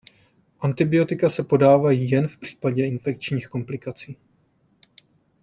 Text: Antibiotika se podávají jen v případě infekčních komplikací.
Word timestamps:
Antibiotika 0.59 1.29
se 1.29 1.43
podávají 1.43 2.11
jen 2.11 2.27
v 2.27 2.37
případě 2.37 2.85
infekčních 2.87 3.47
komplikací. 3.47 4.17